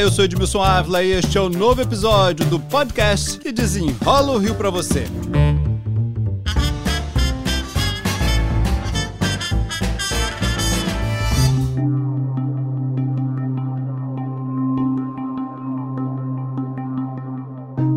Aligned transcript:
Eu 0.00 0.12
sou 0.12 0.24
Edmilson 0.24 0.62
Ávila 0.62 1.02
e 1.02 1.10
este 1.10 1.36
é 1.36 1.40
o 1.40 1.48
novo 1.48 1.82
episódio 1.82 2.46
do 2.46 2.60
podcast 2.60 3.36
que 3.36 3.50
desenrola 3.50 4.30
o 4.30 4.38
Rio 4.38 4.54
para 4.54 4.70
você. 4.70 5.04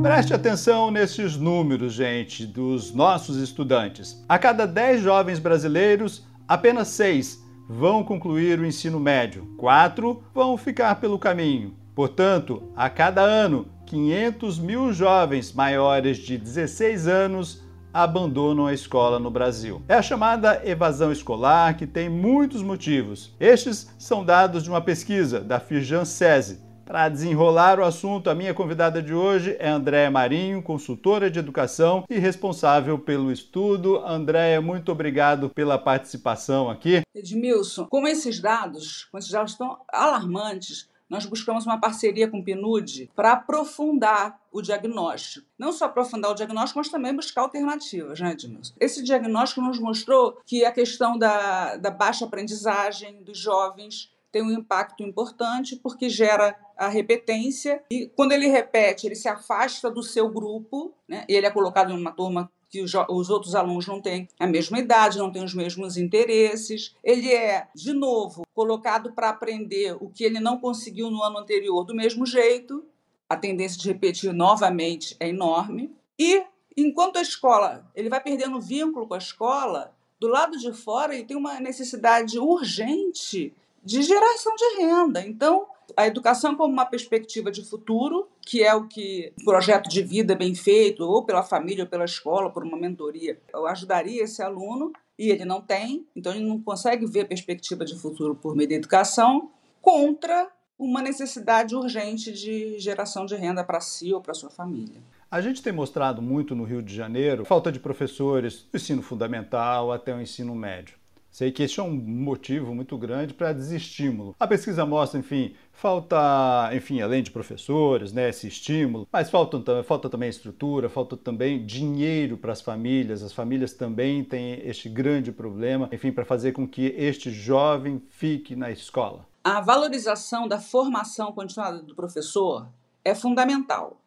Preste 0.02 0.34
atenção 0.34 0.90
nesses 0.90 1.38
números, 1.38 1.94
gente, 1.94 2.48
dos 2.48 2.91
nossos 2.95 3.38
estudantes. 3.38 4.26
A 4.27 4.40
cada 4.40 4.66
10 4.66 5.04
jovens 5.04 5.38
brasileiros, 5.38 6.26
apenas 6.48 6.88
6 6.88 7.40
vão 7.70 8.04
concluir 8.04 8.59
o 8.59 8.66
ensino 8.66 8.99
médio, 8.99 9.54
4 9.58 10.23
vão 10.34 10.58
ficar 10.58 10.95
pelo 10.95 11.20
caminho. 11.20 11.80
Portanto, 11.95 12.72
a 12.76 12.90
cada 12.90 13.22
ano, 13.22 13.68
500 13.86 14.59
mil 14.59 14.94
jovens 14.94 15.52
maiores 15.52 16.17
de 16.17 16.38
16 16.38 17.08
anos 17.08 17.62
abandonam 17.94 18.67
a 18.67 18.73
escola 18.73 19.20
no 19.20 19.30
Brasil. 19.30 19.81
É 19.88 19.95
a 19.95 20.02
chamada 20.02 20.62
evasão 20.66 21.12
escolar 21.12 21.76
que 21.76 21.86
tem 21.86 22.09
muitos 22.09 22.62
motivos. 22.62 23.36
Estes 23.40 23.94
são 24.00 24.23
dados 24.23 24.64
de 24.64 24.70
uma 24.70 24.81
pesquisa 24.81 25.41
da 25.41 25.59
Firjan 25.59 26.05
SESI, 26.05 26.72
para 26.91 27.08
desenrolar 27.08 27.80
o 27.80 27.86
assunto, 27.86 28.30
a 28.30 28.36
minha 28.36 28.53
convidada 28.53 29.02
de 29.02 29.14
hoje 29.14 29.55
é 29.59 29.70
Andréa 29.70 30.12
Marinho, 30.12 30.62
consultora 30.62 31.31
de 31.31 31.39
educação 31.39 32.03
e 32.09 32.20
responsável 32.20 33.00
pelo 33.00 33.31
estudo. 33.31 34.00
Andréa, 34.05 34.59
muito 34.59 34.92
obrigado 34.92 35.50
pela 35.50 35.78
participação 35.78 36.70
aqui. 36.70 37.02
Edmilson, 37.16 37.86
com 37.86 38.05
esses 38.05 38.42
dados, 38.42 39.05
com 39.05 39.17
esses 39.17 39.31
dados 39.31 39.55
tão 39.55 39.78
alarmantes, 39.88 40.89
nós 41.12 41.26
buscamos 41.26 41.66
uma 41.66 41.78
parceria 41.78 42.30
com 42.30 42.40
o 42.40 42.44
PNUD 42.44 43.12
para 43.14 43.34
aprofundar 43.34 44.40
o 44.50 44.62
diagnóstico. 44.62 45.45
Não 45.59 45.73
só 45.73 45.86
aprofundar 45.86 46.31
o 46.31 46.34
diagnóstico, 46.34 46.80
mas 46.80 46.88
também 46.88 47.14
buscar 47.14 47.42
alternativas, 47.42 48.22
né, 48.22 48.31
Edmilson? 48.31 48.73
Esse 48.80 49.03
diagnóstico 49.03 49.59
nos 49.59 49.78
mostrou 49.78 50.40
que 50.45 50.64
a 50.64 50.72
questão 50.72 51.18
da, 51.18 51.76
da 51.76 51.92
baixa 51.92 52.23
aprendizagem 52.23 53.22
dos 53.23 53.38
jovens 53.38 54.09
tem 54.31 54.42
um 54.42 54.52
impacto 54.52 55.03
importante 55.03 55.76
porque 55.76 56.08
gera 56.08 56.58
a 56.78 56.88
repetência 56.88 57.84
e 57.92 58.08
quando 58.16 58.31
ele 58.31 58.48
repete, 58.48 59.06
ele 59.06 59.16
se 59.16 59.28
afasta 59.28 59.92
do 59.92 60.02
seu 60.02 60.30
grupo, 60.30 60.96
né? 61.06 61.25
Ele 61.28 61.46
é 61.46 61.52
colocado 61.52 61.92
em 61.92 61.98
uma 62.00 62.14
turma 62.14 62.50
que 62.72 62.81
os, 62.81 62.94
os 63.09 63.30
outros 63.30 63.53
alunos 63.53 63.86
não 63.86 64.02
têm 64.02 64.30
a 64.39 64.47
mesma 64.47 64.80
idade, 64.80 65.17
não 65.19 65.30
têm 65.30 65.44
os 65.44 65.53
mesmos 65.53 65.97
interesses. 65.97 66.95
Ele 67.03 67.31
é, 67.31 67.67
de 67.75 67.91
novo, 67.91 68.44
colocado 68.53 69.11
para 69.11 69.30
aprender 69.30 69.97
o 70.00 70.09
que 70.09 70.23
ele 70.23 70.39
não 70.39 70.58
conseguiu 70.58 71.11
no 71.11 71.22
ano 71.22 71.39
anterior 71.39 71.83
do 71.83 71.94
mesmo 71.94 72.25
jeito. 72.25 72.83
A 73.30 73.36
tendência 73.36 73.80
de 73.80 73.88
repetir 73.89 74.33
novamente 74.33 75.17
é 75.19 75.28
enorme. 75.28 75.94
E 76.17 76.44
enquanto 76.78 77.17
a 77.17 77.22
escola, 77.22 77.86
ele 77.94 78.09
vai 78.09 78.22
perdendo 78.22 78.61
vínculo 78.61 79.06
com 79.06 79.16
a 79.16 79.19
escola, 79.19 79.94
do 80.17 80.28
lado 80.28 80.58
de 80.58 80.72
fora 80.72 81.13
ele 81.13 81.25
tem 81.25 81.35
uma 81.35 81.59
necessidade 81.59 82.39
urgente 82.39 83.53
de 83.83 84.02
geração 84.02 84.56
de 84.56 84.78
renda. 84.78 85.25
Então, 85.25 85.66
a 85.97 86.08
educação 86.08 86.56
como 86.56 86.73
uma 86.73 86.86
perspectiva 86.86 87.52
de 87.52 87.64
futuro, 87.64 88.28
que 88.42 88.64
é 88.64 88.73
o 88.73 88.88
que 88.88 89.34
um 89.39 89.45
projeto 89.45 89.89
de 89.89 90.02
vida 90.02 90.36
bem 90.36 90.56
feito, 90.56 91.03
ou 91.03 91.23
pela 91.23 91.44
família, 91.44 91.84
ou 91.84 91.89
pela 91.89 92.06
escola, 92.06 92.50
por 92.50 92.64
uma 92.64 92.78
mentoria, 92.78 93.39
eu 93.53 93.67
ajudaria 93.67 94.23
esse 94.23 94.42
aluno, 94.42 94.92
e 95.17 95.30
ele 95.30 95.45
não 95.45 95.62
tem, 95.62 96.06
então 96.16 96.34
ele 96.34 96.45
não 96.45 96.62
consegue 96.62 97.06
ver 97.06 97.28
perspectiva 97.28 97.86
de 97.86 97.97
futuro 97.97 98.36
por 98.36 98.56
meio 98.56 98.69
da 98.69 98.75
educação, 98.75 99.52
contra 99.81 100.52
uma 100.78 101.02
necessidade 101.02 101.75
urgente 101.75 102.31
de 102.31 102.80
geração 102.80 103.25
de 103.25 103.36
renda 103.36 103.64
para 103.64 103.80
si 103.80 104.14
ou 104.14 104.19
para 104.19 104.34
sua 104.34 104.50
família. 104.50 105.00
A 105.30 105.39
gente 105.39 105.62
tem 105.62 105.72
mostrado 105.72 106.22
muito 106.22 106.56
no 106.56 106.63
Rio 106.63 106.81
de 106.81 106.94
Janeiro 106.94 107.46
falta 107.46 107.72
de 107.72 107.79
professores 107.79 108.68
do 108.69 108.75
ensino 108.75 109.02
fundamental 109.02 109.91
até 109.91 110.13
o 110.13 110.19
ensino 110.19 110.53
médio. 110.56 111.00
Sei 111.31 111.50
que 111.50 111.64
este 111.64 111.80
é 111.80 111.84
um 111.84 111.96
motivo 111.96 112.75
muito 112.75 112.97
grande 112.97 113.34
para 113.34 113.53
desestímulo. 113.53 114.36
A 114.38 114.46
pesquisa 114.46 114.86
mostra, 114.86 115.18
enfim, 115.18 115.56
falta, 115.72 116.69
enfim, 116.74 117.00
além 117.00 117.24
de 117.24 117.31
professores, 117.31 118.12
né, 118.12 118.28
esse 118.28 118.47
estímulo, 118.47 119.08
mas 119.09 119.30
falta, 119.30 119.81
falta 119.84 120.09
também 120.09 120.28
estrutura, 120.28 120.90
falta 120.90 121.16
também 121.16 121.66
dinheiro 121.66 122.38
para 122.38 122.52
as 122.52 122.59
famílias. 122.59 123.24
As 123.24 123.31
famílias 123.31 123.72
também 123.72 124.25
têm 124.25 124.62
este 124.68 124.90
grande 124.90 125.31
problema, 125.31 125.88
enfim, 125.94 126.12
para 126.12 126.25
fazer 126.25 126.52
com 126.52 126.68
que 126.68 126.88
este 126.97 127.31
jovem 127.31 128.03
fique 128.09 128.53
na 128.53 128.70
escola. 128.70 129.25
A 129.41 129.62
valorização 129.62 130.50
da 130.50 130.59
formação 130.59 131.31
continuada 131.31 131.81
do 131.81 131.96
professor 131.96 132.68
é 133.06 133.16
fundamental 133.16 134.00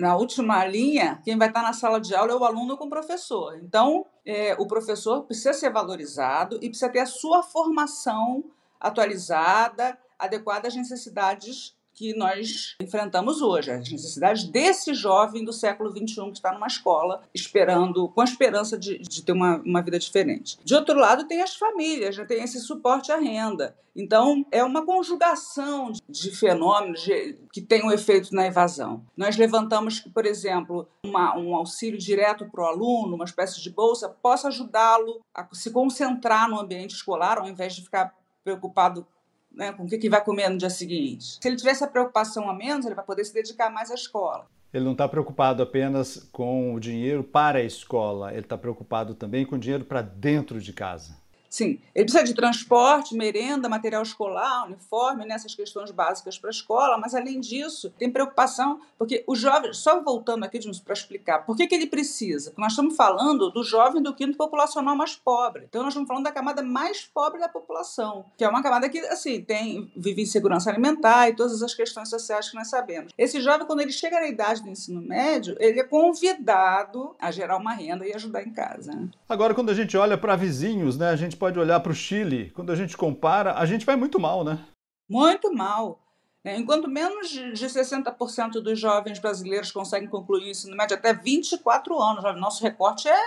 na 0.00 0.16
última 0.16 0.64
linha, 0.64 1.20
quem 1.22 1.36
vai 1.36 1.48
estar 1.48 1.62
na 1.62 1.74
sala 1.74 2.00
de 2.00 2.14
aula 2.14 2.32
é 2.32 2.34
o 2.34 2.44
aluno 2.44 2.76
com 2.76 2.86
o 2.86 2.90
professor. 2.90 3.58
Então, 3.62 4.06
é, 4.24 4.54
o 4.58 4.66
professor 4.66 5.24
precisa 5.24 5.52
ser 5.52 5.70
valorizado 5.70 6.56
e 6.56 6.68
precisa 6.68 6.88
ter 6.88 7.00
a 7.00 7.06
sua 7.06 7.42
formação 7.42 8.42
atualizada, 8.80 9.98
adequada 10.18 10.68
às 10.68 10.74
necessidades 10.74 11.76
que 12.00 12.14
nós 12.14 12.76
enfrentamos 12.80 13.42
hoje, 13.42 13.70
as 13.70 13.90
necessidades 13.90 14.44
desse 14.44 14.94
jovem 14.94 15.44
do 15.44 15.52
século 15.52 15.90
XXI 15.90 16.30
que 16.30 16.38
está 16.38 16.50
numa 16.50 16.66
escola, 16.66 17.20
esperando, 17.34 18.08
com 18.08 18.22
a 18.22 18.24
esperança 18.24 18.78
de, 18.78 18.98
de 19.00 19.22
ter 19.22 19.32
uma, 19.32 19.58
uma 19.58 19.82
vida 19.82 19.98
diferente. 19.98 20.58
De 20.64 20.74
outro 20.74 20.98
lado, 20.98 21.28
tem 21.28 21.42
as 21.42 21.56
famílias, 21.56 22.14
já 22.14 22.24
tem 22.24 22.42
esse 22.42 22.58
suporte 22.58 23.12
à 23.12 23.18
renda. 23.18 23.76
Então, 23.94 24.46
é 24.50 24.64
uma 24.64 24.86
conjugação 24.86 25.92
de, 26.08 26.30
fenômenos 26.30 27.06
que 27.52 27.60
tem 27.60 27.84
um 27.84 27.92
efeito 27.92 28.34
na 28.34 28.46
evasão. 28.46 29.04
Nós 29.14 29.36
levantamos 29.36 30.00
que, 30.00 30.08
por 30.08 30.24
exemplo, 30.24 30.88
uma, 31.04 31.36
um 31.36 31.54
auxílio 31.54 31.98
direto 31.98 32.48
para 32.50 32.62
o 32.62 32.66
aluno, 32.66 33.14
uma 33.14 33.26
espécie 33.26 33.60
de 33.60 33.68
bolsa, 33.68 34.08
possa 34.08 34.48
ajudá-lo 34.48 35.20
a 35.34 35.46
se 35.52 35.70
concentrar 35.70 36.48
no 36.48 36.58
ambiente 36.58 36.94
escolar, 36.94 37.36
ao 37.36 37.46
invés 37.46 37.74
de 37.74 37.82
ficar 37.82 38.14
preocupado 38.42 39.06
né, 39.52 39.72
com 39.72 39.84
o 39.84 39.86
que, 39.86 39.98
que 39.98 40.08
vai 40.08 40.22
comer 40.22 40.48
no 40.48 40.58
dia 40.58 40.70
seguinte. 40.70 41.38
Se 41.40 41.48
ele 41.48 41.56
tiver 41.56 41.70
essa 41.70 41.86
preocupação 41.86 42.48
a 42.48 42.54
menos, 42.54 42.86
ele 42.86 42.94
vai 42.94 43.04
poder 43.04 43.24
se 43.24 43.34
dedicar 43.34 43.70
mais 43.70 43.90
à 43.90 43.94
escola. 43.94 44.46
Ele 44.72 44.84
não 44.84 44.92
está 44.92 45.08
preocupado 45.08 45.62
apenas 45.62 46.28
com 46.30 46.74
o 46.74 46.80
dinheiro 46.80 47.24
para 47.24 47.58
a 47.58 47.62
escola, 47.62 48.30
ele 48.30 48.40
está 48.40 48.56
preocupado 48.56 49.14
também 49.14 49.44
com 49.44 49.56
o 49.56 49.58
dinheiro 49.58 49.84
para 49.84 50.00
dentro 50.00 50.60
de 50.60 50.72
casa. 50.72 51.19
Sim, 51.50 51.80
ele 51.92 52.04
precisa 52.04 52.22
de 52.22 52.32
transporte, 52.32 53.12
merenda, 53.12 53.68
material 53.68 54.04
escolar, 54.04 54.66
uniforme, 54.66 55.26
nessas 55.26 55.50
né, 55.50 55.56
questões 55.56 55.90
básicas 55.90 56.38
para 56.38 56.48
a 56.48 56.52
escola, 56.52 56.96
mas 56.96 57.12
além 57.12 57.40
disso, 57.40 57.92
tem 57.98 58.08
preocupação, 58.08 58.80
porque 58.96 59.24
o 59.26 59.34
jovem, 59.34 59.72
só 59.72 60.00
voltando 60.00 60.44
aqui 60.44 60.60
para 60.84 60.92
explicar, 60.92 61.40
por 61.40 61.56
que, 61.56 61.66
que 61.66 61.74
ele 61.74 61.88
precisa? 61.88 62.50
Porque 62.50 62.62
nós 62.62 62.72
estamos 62.72 62.94
falando 62.94 63.50
do 63.50 63.64
jovem 63.64 64.00
do 64.00 64.14
quinto 64.14 64.36
populacional 64.36 64.94
mais 64.94 65.16
pobre. 65.16 65.64
Então 65.68 65.82
nós 65.82 65.92
estamos 65.92 66.06
falando 66.06 66.22
da 66.22 66.30
camada 66.30 66.62
mais 66.62 67.04
pobre 67.04 67.40
da 67.40 67.48
população, 67.48 68.26
que 68.38 68.44
é 68.44 68.48
uma 68.48 68.62
camada 68.62 68.88
que, 68.88 69.00
assim, 69.00 69.42
tem, 69.42 69.90
vive 69.96 70.22
insegurança 70.22 70.70
alimentar 70.70 71.30
e 71.30 71.34
todas 71.34 71.60
as 71.64 71.74
questões 71.74 72.08
sociais 72.08 72.48
que 72.48 72.54
nós 72.54 72.70
sabemos. 72.70 73.12
Esse 73.18 73.40
jovem, 73.40 73.66
quando 73.66 73.80
ele 73.80 73.90
chega 73.90 74.20
na 74.20 74.28
idade 74.28 74.62
do 74.62 74.68
ensino 74.68 75.00
médio, 75.00 75.56
ele 75.58 75.80
é 75.80 75.84
convidado 75.84 77.16
a 77.18 77.32
gerar 77.32 77.56
uma 77.56 77.72
renda 77.72 78.06
e 78.06 78.12
ajudar 78.12 78.44
em 78.44 78.52
casa. 78.52 78.92
Né? 78.92 79.08
Agora, 79.28 79.52
quando 79.52 79.70
a 79.70 79.74
gente 79.74 79.96
olha 79.96 80.16
para 80.16 80.36
vizinhos, 80.36 80.96
né, 80.96 81.08
a 81.08 81.16
gente 81.16 81.39
pode 81.40 81.58
olhar 81.58 81.80
para 81.80 81.90
o 81.90 81.94
Chile, 81.94 82.52
quando 82.54 82.70
a 82.70 82.76
gente 82.76 82.96
compara, 82.96 83.54
a 83.54 83.64
gente 83.64 83.86
vai 83.86 83.96
muito 83.96 84.20
mal, 84.20 84.44
né? 84.44 84.62
Muito 85.08 85.52
mal. 85.52 85.98
Né? 86.44 86.56
Enquanto 86.58 86.86
menos 86.86 87.30
de 87.30 87.66
60% 87.66 88.60
dos 88.60 88.78
jovens 88.78 89.18
brasileiros 89.18 89.72
conseguem 89.72 90.08
concluir 90.08 90.44
o 90.44 90.50
ensino 90.50 90.76
médio 90.76 90.96
até 90.96 91.14
24 91.14 91.98
anos, 91.98 92.22
nosso 92.38 92.62
recorte 92.62 93.08
é, 93.08 93.22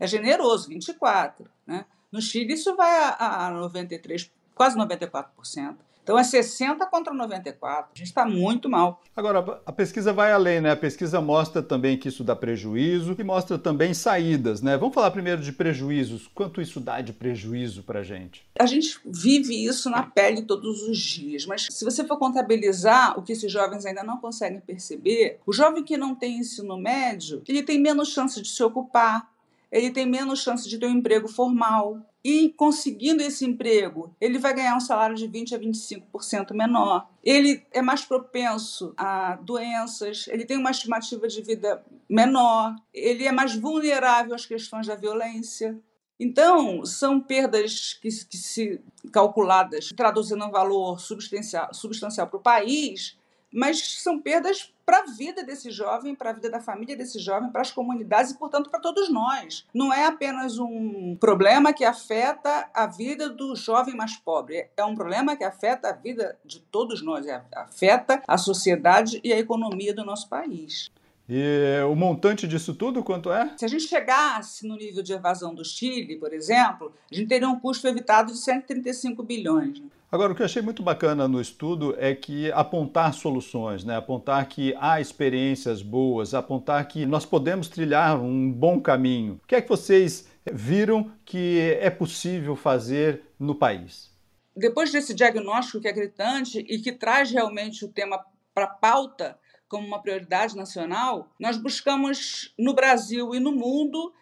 é 0.00 0.06
generoso, 0.06 0.68
24. 0.68 1.48
Né? 1.66 1.84
No 2.10 2.22
Chile 2.22 2.54
isso 2.54 2.74
vai 2.74 2.90
a, 2.90 3.46
a 3.46 3.50
93, 3.50 4.30
quase 4.54 4.76
94%. 4.78 5.76
Então 6.08 6.18
é 6.18 6.24
60 6.24 6.86
contra 6.86 7.12
94. 7.12 7.90
A 7.94 7.98
gente 7.98 8.06
está 8.06 8.24
muito 8.24 8.66
mal. 8.66 9.02
Agora, 9.14 9.60
a 9.66 9.70
pesquisa 9.70 10.10
vai 10.10 10.32
além, 10.32 10.58
né? 10.58 10.70
A 10.70 10.76
pesquisa 10.76 11.20
mostra 11.20 11.62
também 11.62 11.98
que 11.98 12.08
isso 12.08 12.24
dá 12.24 12.34
prejuízo 12.34 13.14
e 13.18 13.22
mostra 13.22 13.58
também 13.58 13.92
saídas, 13.92 14.62
né? 14.62 14.78
Vamos 14.78 14.94
falar 14.94 15.10
primeiro 15.10 15.42
de 15.42 15.52
prejuízos. 15.52 16.26
Quanto 16.34 16.62
isso 16.62 16.80
dá 16.80 17.02
de 17.02 17.12
prejuízo 17.12 17.82
para 17.82 18.00
a 18.00 18.02
gente? 18.02 18.42
A 18.58 18.64
gente 18.64 18.98
vive 19.04 19.62
isso 19.66 19.90
na 19.90 20.02
pele 20.02 20.40
todos 20.40 20.80
os 20.84 20.96
dias, 20.96 21.44
mas 21.44 21.66
se 21.70 21.84
você 21.84 22.02
for 22.02 22.16
contabilizar 22.16 23.18
o 23.18 23.22
que 23.22 23.32
esses 23.32 23.52
jovens 23.52 23.84
ainda 23.84 24.02
não 24.02 24.16
conseguem 24.16 24.60
perceber, 24.60 25.38
o 25.44 25.52
jovem 25.52 25.84
que 25.84 25.98
não 25.98 26.14
tem 26.14 26.38
ensino 26.38 26.78
médio, 26.78 27.42
ele 27.46 27.62
tem 27.62 27.78
menos 27.78 28.08
chance 28.08 28.40
de 28.40 28.48
se 28.48 28.62
ocupar, 28.62 29.30
ele 29.70 29.90
tem 29.90 30.06
menos 30.06 30.42
chance 30.42 30.66
de 30.66 30.78
ter 30.78 30.86
um 30.86 30.96
emprego 30.96 31.28
formal, 31.28 32.00
e 32.28 32.50
conseguindo 32.50 33.22
esse 33.22 33.46
emprego, 33.46 34.14
ele 34.20 34.38
vai 34.38 34.52
ganhar 34.52 34.76
um 34.76 34.80
salário 34.80 35.16
de 35.16 35.26
20 35.26 35.54
a 35.54 35.58
25% 35.58 36.52
menor. 36.52 37.08
Ele 37.24 37.64
é 37.72 37.80
mais 37.80 38.04
propenso 38.04 38.92
a 38.98 39.36
doenças, 39.36 40.26
ele 40.28 40.44
tem 40.44 40.58
uma 40.58 40.70
estimativa 40.70 41.26
de 41.26 41.40
vida 41.40 41.82
menor, 42.06 42.76
ele 42.92 43.26
é 43.26 43.32
mais 43.32 43.54
vulnerável 43.54 44.34
às 44.34 44.44
questões 44.44 44.86
da 44.86 44.94
violência. 44.94 45.80
Então, 46.20 46.84
são 46.84 47.18
perdas 47.18 47.94
que, 47.94 48.10
que 48.26 48.36
se 48.36 48.78
calculadas, 49.10 49.90
traduzindo 49.96 50.44
um 50.44 50.50
valor 50.50 51.00
substancial, 51.00 51.72
substancial 51.72 52.26
para 52.26 52.36
o 52.36 52.42
país, 52.42 53.17
mas 53.52 54.00
são 54.00 54.20
perdas 54.20 54.72
para 54.84 55.00
a 55.00 55.06
vida 55.06 55.42
desse 55.42 55.70
jovem, 55.70 56.14
para 56.14 56.30
a 56.30 56.32
vida 56.32 56.50
da 56.50 56.60
família 56.60 56.96
desse 56.96 57.18
jovem, 57.18 57.50
para 57.50 57.60
as 57.60 57.70
comunidades 57.70 58.32
e, 58.32 58.38
portanto, 58.38 58.70
para 58.70 58.80
todos 58.80 59.10
nós. 59.10 59.66
Não 59.74 59.92
é 59.92 60.06
apenas 60.06 60.58
um 60.58 61.14
problema 61.20 61.74
que 61.74 61.84
afeta 61.84 62.70
a 62.72 62.86
vida 62.86 63.28
do 63.28 63.54
jovem 63.54 63.94
mais 63.94 64.16
pobre, 64.16 64.68
é 64.76 64.84
um 64.84 64.94
problema 64.94 65.36
que 65.36 65.44
afeta 65.44 65.90
a 65.90 65.92
vida 65.92 66.38
de 66.44 66.60
todos 66.60 67.02
nós, 67.02 67.26
é, 67.26 67.42
afeta 67.54 68.22
a 68.26 68.38
sociedade 68.38 69.20
e 69.22 69.32
a 69.32 69.38
economia 69.38 69.92
do 69.92 70.04
nosso 70.04 70.28
país. 70.28 70.90
E 71.28 71.82
o 71.82 71.94
montante 71.94 72.48
disso 72.48 72.72
tudo, 72.72 73.04
quanto 73.04 73.30
é? 73.30 73.52
Se 73.58 73.64
a 73.66 73.68
gente 73.68 73.84
chegasse 73.84 74.66
no 74.66 74.76
nível 74.76 75.02
de 75.02 75.12
evasão 75.12 75.54
do 75.54 75.62
Chile, 75.62 76.16
por 76.16 76.32
exemplo, 76.32 76.94
a 77.12 77.14
gente 77.14 77.28
teria 77.28 77.48
um 77.48 77.60
custo 77.60 77.86
evitado 77.86 78.32
de 78.32 78.38
135 78.38 79.22
bilhões. 79.22 79.82
Agora, 80.10 80.32
o 80.32 80.34
que 80.34 80.40
eu 80.40 80.46
achei 80.46 80.62
muito 80.62 80.82
bacana 80.82 81.28
no 81.28 81.38
estudo 81.38 81.94
é 81.98 82.14
que 82.14 82.50
apontar 82.52 83.12
soluções, 83.12 83.84
né? 83.84 83.94
apontar 83.94 84.48
que 84.48 84.74
há 84.80 84.98
experiências 85.02 85.82
boas, 85.82 86.32
apontar 86.32 86.88
que 86.88 87.04
nós 87.04 87.26
podemos 87.26 87.68
trilhar 87.68 88.18
um 88.18 88.50
bom 88.50 88.80
caminho. 88.80 89.38
O 89.44 89.46
que 89.46 89.54
é 89.54 89.60
que 89.60 89.68
vocês 89.68 90.26
viram 90.50 91.12
que 91.26 91.76
é 91.78 91.90
possível 91.90 92.56
fazer 92.56 93.22
no 93.38 93.54
país? 93.54 94.10
Depois 94.56 94.90
desse 94.90 95.12
diagnóstico 95.12 95.78
que 95.78 95.88
é 95.88 95.92
gritante 95.92 96.58
e 96.58 96.78
que 96.78 96.92
traz 96.92 97.30
realmente 97.30 97.84
o 97.84 97.88
tema 97.88 98.18
para 98.54 98.64
a 98.64 98.68
pauta, 98.68 99.38
como 99.68 99.86
uma 99.86 100.00
prioridade 100.00 100.56
nacional, 100.56 101.28
nós 101.38 101.56
buscamos 101.56 102.54
no 102.58 102.74
Brasil 102.74 103.34
e 103.34 103.40
no 103.40 103.52
mundo 103.52 104.12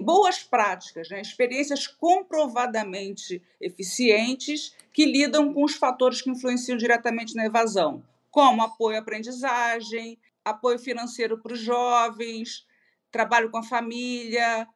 boas 0.00 0.42
práticas, 0.42 1.08
né? 1.08 1.20
experiências 1.20 1.86
comprovadamente 1.86 3.42
eficientes 3.60 4.74
que 4.92 5.04
lidam 5.04 5.52
com 5.52 5.64
os 5.64 5.74
fatores 5.74 6.20
que 6.20 6.30
influenciam 6.30 6.76
diretamente 6.76 7.34
na 7.34 7.46
evasão, 7.46 8.02
como 8.30 8.62
apoio 8.62 8.96
à 8.96 9.00
aprendizagem, 9.00 10.18
apoio 10.44 10.78
financeiro 10.78 11.38
para 11.38 11.52
os 11.52 11.60
jovens, 11.60 12.66
trabalho 13.10 13.50
com 13.50 13.58
a 13.58 13.62
família, 13.62 14.66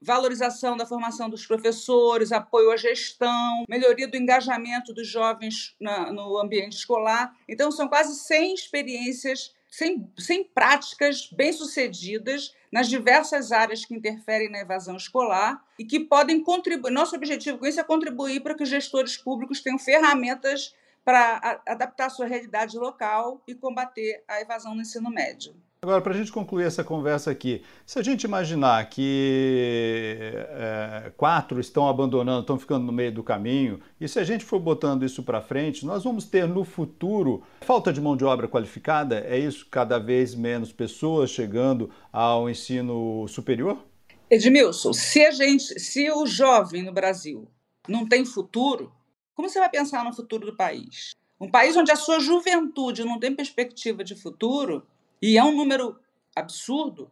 valorização 0.00 0.76
da 0.76 0.86
formação 0.86 1.28
dos 1.28 1.46
professores, 1.46 2.32
apoio 2.32 2.70
à 2.70 2.76
gestão, 2.76 3.64
melhoria 3.68 4.08
do 4.08 4.16
engajamento 4.16 4.94
dos 4.94 5.06
jovens 5.06 5.74
na, 5.80 6.12
no 6.12 6.38
ambiente 6.38 6.76
escolar. 6.76 7.36
Então, 7.48 7.70
são 7.70 7.88
quase 7.88 8.18
100 8.18 8.54
experiências, 8.54 9.54
100, 9.68 10.12
100 10.18 10.44
práticas 10.54 11.28
bem-sucedidas 11.30 12.54
nas 12.72 12.88
diversas 12.88 13.52
áreas 13.52 13.84
que 13.84 13.94
interferem 13.94 14.50
na 14.50 14.60
evasão 14.60 14.96
escolar 14.96 15.62
e 15.78 15.84
que 15.84 16.00
podem 16.00 16.42
contribuir. 16.42 16.90
Nosso 16.90 17.14
objetivo 17.14 17.58
com 17.58 17.66
isso 17.66 17.80
é 17.80 17.84
contribuir 17.84 18.40
para 18.40 18.54
que 18.54 18.62
os 18.62 18.68
gestores 18.68 19.16
públicos 19.16 19.60
tenham 19.60 19.78
ferramentas 19.78 20.74
para 21.04 21.60
adaptar 21.66 22.06
a 22.06 22.10
sua 22.10 22.26
realidade 22.26 22.78
local 22.78 23.42
e 23.46 23.54
combater 23.54 24.22
a 24.28 24.40
evasão 24.40 24.74
no 24.74 24.82
ensino 24.82 25.10
médio. 25.10 25.54
Agora, 25.82 26.02
para 26.02 26.12
a 26.12 26.16
gente 26.16 26.30
concluir 26.30 26.64
essa 26.64 26.84
conversa 26.84 27.30
aqui, 27.30 27.62
se 27.86 27.98
a 27.98 28.02
gente 28.02 28.24
imaginar 28.24 28.86
que 28.90 30.30
é, 30.34 31.10
quatro 31.16 31.58
estão 31.58 31.88
abandonando, 31.88 32.42
estão 32.42 32.58
ficando 32.58 32.84
no 32.84 32.92
meio 32.92 33.10
do 33.10 33.22
caminho, 33.22 33.80
e 33.98 34.06
se 34.06 34.18
a 34.18 34.22
gente 34.24 34.44
for 34.44 34.60
botando 34.60 35.06
isso 35.06 35.22
para 35.22 35.40
frente, 35.40 35.86
nós 35.86 36.04
vamos 36.04 36.26
ter 36.26 36.46
no 36.46 36.64
futuro 36.64 37.42
falta 37.62 37.94
de 37.94 37.98
mão 37.98 38.14
de 38.14 38.26
obra 38.26 38.46
qualificada? 38.46 39.20
É 39.20 39.38
isso? 39.38 39.68
Cada 39.70 39.98
vez 39.98 40.34
menos 40.34 40.70
pessoas 40.70 41.30
chegando 41.30 41.90
ao 42.12 42.50
ensino 42.50 43.26
superior? 43.26 43.82
Edmilson, 44.28 44.92
se 44.92 45.24
a 45.24 45.30
gente, 45.30 45.80
se 45.80 46.10
o 46.10 46.26
jovem 46.26 46.82
no 46.82 46.92
Brasil 46.92 47.48
não 47.88 48.06
tem 48.06 48.26
futuro, 48.26 48.92
como 49.34 49.48
você 49.48 49.58
vai 49.58 49.70
pensar 49.70 50.04
no 50.04 50.12
futuro 50.12 50.44
do 50.44 50.54
país? 50.54 51.12
Um 51.40 51.50
país 51.50 51.74
onde 51.74 51.90
a 51.90 51.96
sua 51.96 52.20
juventude 52.20 53.02
não 53.02 53.18
tem 53.18 53.34
perspectiva 53.34 54.04
de 54.04 54.14
futuro 54.14 54.86
e 55.20 55.36
é 55.38 55.44
um 55.44 55.54
número 55.54 55.98
absurdo, 56.34 57.10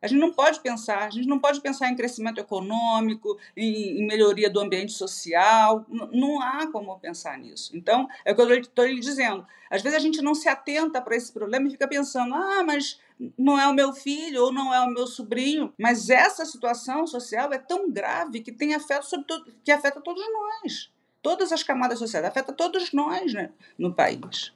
a 0.00 0.08
gente 0.08 0.20
não 0.20 0.32
pode 0.32 0.60
pensar, 0.60 1.04
a 1.04 1.10
gente 1.10 1.26
não 1.26 1.38
pode 1.38 1.60
pensar 1.60 1.88
em 1.88 1.96
crescimento 1.96 2.38
econômico, 2.38 3.38
em, 3.56 4.00
em 4.00 4.06
melhoria 4.06 4.48
do 4.48 4.60
ambiente 4.60 4.92
social, 4.92 5.84
não 6.12 6.40
há 6.40 6.70
como 6.70 6.98
pensar 7.00 7.38
nisso. 7.38 7.76
Então, 7.76 8.06
é 8.24 8.32
o 8.32 8.34
que 8.36 8.42
eu 8.42 8.60
estou 8.60 8.84
lhe 8.84 9.00
dizendo. 9.00 9.46
Às 9.70 9.82
vezes 9.82 9.98
a 9.98 10.00
gente 10.00 10.22
não 10.22 10.34
se 10.34 10.48
atenta 10.48 11.00
para 11.00 11.16
esse 11.16 11.32
problema 11.32 11.66
e 11.66 11.70
fica 11.70 11.88
pensando, 11.88 12.34
ah, 12.34 12.62
mas 12.62 13.00
não 13.36 13.58
é 13.58 13.66
o 13.66 13.74
meu 13.74 13.92
filho 13.92 14.44
ou 14.44 14.52
não 14.52 14.72
é 14.72 14.80
o 14.80 14.90
meu 14.90 15.06
sobrinho. 15.06 15.72
Mas 15.78 16.10
essa 16.10 16.44
situação 16.44 17.06
social 17.06 17.52
é 17.52 17.58
tão 17.58 17.90
grave 17.90 18.42
que 18.42 18.52
tem 18.52 18.74
afeto 18.74 19.06
sobre 19.06 19.26
todo, 19.26 19.52
que 19.64 19.72
afeta 19.72 20.00
todos 20.00 20.22
nós. 20.32 20.92
Todas 21.22 21.50
as 21.50 21.62
camadas 21.62 21.98
sociais, 21.98 22.24
afeta 22.24 22.52
todos 22.52 22.92
nós 22.92 23.32
né, 23.32 23.50
no 23.76 23.92
país. 23.92 24.54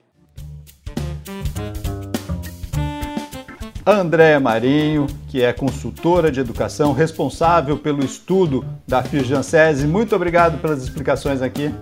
Andréa 3.87 4.39
Marinho, 4.39 5.07
que 5.29 5.43
é 5.43 5.53
consultora 5.53 6.31
de 6.31 6.41
educação, 6.41 6.93
responsável 6.93 7.79
pelo 7.79 8.05
estudo 8.05 8.65
da 8.87 9.03
Firjansese. 9.03 9.87
Muito 9.87 10.15
obrigado 10.15 10.59
pelas 10.59 10.83
explicações 10.83 11.41
aqui. 11.43 11.75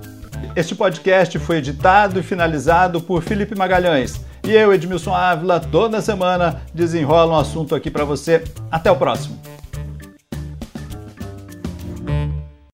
Este 0.54 0.74
podcast 0.74 1.38
foi 1.38 1.56
editado 1.58 2.20
e 2.20 2.22
finalizado 2.22 3.00
por 3.00 3.22
Felipe 3.22 3.56
Magalhães. 3.56 4.20
E 4.44 4.52
eu, 4.52 4.72
Edmilson 4.72 5.14
Ávila, 5.14 5.60
toda 5.60 6.00
semana 6.00 6.62
desenrola 6.72 7.36
um 7.36 7.38
assunto 7.38 7.74
aqui 7.74 7.90
para 7.90 8.04
você. 8.04 8.44
Até 8.70 8.90
o 8.90 8.96
próximo. 8.96 9.47